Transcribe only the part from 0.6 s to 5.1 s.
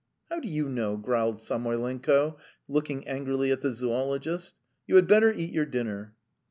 know?" growled Samoylenko, looking angrily at the zoologist. "You had